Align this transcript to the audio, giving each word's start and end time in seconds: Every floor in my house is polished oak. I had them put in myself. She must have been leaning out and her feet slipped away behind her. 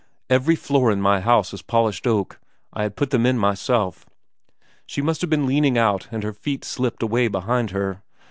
Every 0.31 0.55
floor 0.55 0.91
in 0.91 0.99
my 0.99 1.19
house 1.21 1.53
is 1.53 1.61
polished 1.61 2.07
oak. 2.07 2.39
I 2.73 2.81
had 2.81 2.95
them 2.95 3.07
put 3.09 3.13
in 3.25 3.37
myself. 3.37 4.07
She 4.87 4.99
must 4.99 5.21
have 5.21 5.29
been 5.29 5.45
leaning 5.45 5.77
out 5.77 6.07
and 6.11 6.23
her 6.23 6.33
feet 6.33 6.65
slipped 6.65 7.03
away 7.03 7.27
behind 7.27 7.69
her. 7.69 8.01